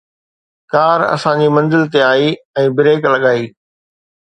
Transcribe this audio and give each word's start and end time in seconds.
ڪار 0.73 0.99
اسان 1.15 1.37
جي 1.45 1.49
منزل 1.57 1.85
تي 1.95 2.03
آئي 2.09 2.35
۽ 2.65 2.67
بريڪ 2.81 3.11
لڳائي 3.15 3.51